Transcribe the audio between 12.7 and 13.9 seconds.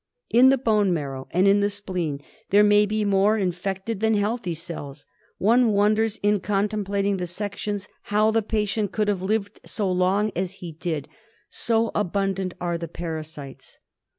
the parasites.